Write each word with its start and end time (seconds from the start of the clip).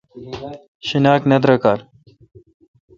شیناک 0.87 1.21
نہ 1.29 1.37
درکالہ 1.43 1.83